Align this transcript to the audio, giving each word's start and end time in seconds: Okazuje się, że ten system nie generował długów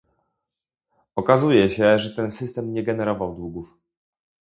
Okazuje 1.15 1.69
się, 1.69 1.99
że 1.99 2.15
ten 2.15 2.31
system 2.31 2.73
nie 2.73 2.83
generował 2.83 3.35
długów 3.35 3.77